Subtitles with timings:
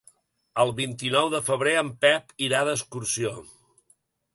[0.63, 3.39] El vint-i-nou de febrer en Pep irà d'excursió.